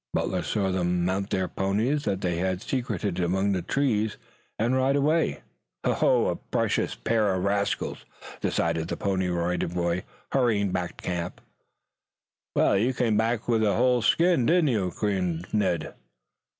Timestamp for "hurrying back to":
10.31-11.07